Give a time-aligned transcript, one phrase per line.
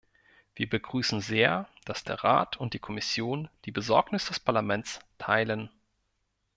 [0.55, 5.69] Wir begrüßen sehr, dass der Rat und die Kommission die Besorgnis des Parlaments teilen.